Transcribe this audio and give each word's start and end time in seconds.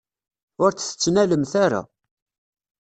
Ur 0.63 0.71
t-tettnalemt 0.73 1.53
ara. 1.65 1.81